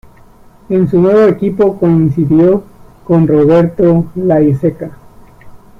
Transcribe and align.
En 0.69 0.89
su 0.89 0.99
nuevo 0.99 1.27
equipo 1.27 1.77
coincidió 1.77 2.63
con 3.05 3.27
Roberto 3.27 4.07
Laiseka. 4.15 4.97